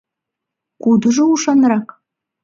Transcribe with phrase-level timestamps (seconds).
[0.83, 1.87] Кудыжо ушанрак?